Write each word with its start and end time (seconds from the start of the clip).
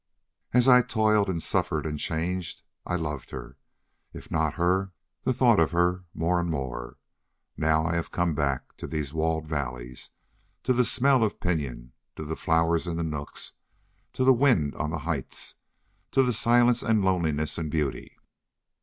As 0.51 0.67
I 0.67 0.81
toiled 0.81 1.29
and 1.29 1.43
suffered 1.43 1.85
and 1.85 1.99
changed 1.99 2.63
I 2.87 2.95
loved 2.95 3.29
her 3.29 3.55
if 4.13 4.31
not 4.31 4.55
her, 4.55 4.93
the 5.25 5.31
thought 5.31 5.59
of 5.59 5.73
her 5.73 6.05
more 6.15 6.39
and 6.39 6.49
more. 6.49 6.97
Now 7.55 7.85
I 7.85 7.93
have 7.97 8.09
come 8.09 8.33
back 8.33 8.75
to 8.77 8.87
these 8.87 9.13
walled 9.13 9.45
valleys 9.47 10.09
to 10.63 10.73
the 10.73 10.85
smell 10.85 11.23
of 11.23 11.39
pinyon, 11.39 11.91
to 12.15 12.25
the 12.25 12.35
flowers 12.35 12.87
in 12.87 12.97
the 12.97 13.03
nooks, 13.03 13.51
to 14.13 14.23
the 14.23 14.33
wind 14.33 14.73
on 14.73 14.89
the 14.89 14.97
heights, 15.05 15.53
to 16.13 16.23
the 16.23 16.33
silence 16.33 16.81
and 16.81 17.05
loneliness 17.05 17.59
and 17.59 17.69
beauty. 17.69 18.17